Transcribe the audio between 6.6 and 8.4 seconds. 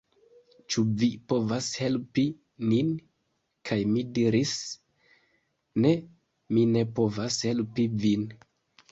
ne povas helpi vin!